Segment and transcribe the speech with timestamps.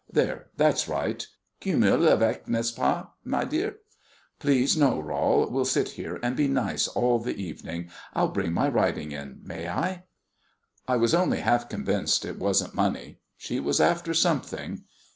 [0.11, 1.27] There, that's right.
[1.61, 3.75] Kümmel avec, n'est ce pas, my dear?"
[4.39, 4.75] "Please.
[4.75, 7.87] No, Rol, we'll sit here and be nice all the evening.
[8.15, 10.05] I'll bring my writing in may I?"
[10.87, 14.85] I was only half convinced it wasn't money; she was after something.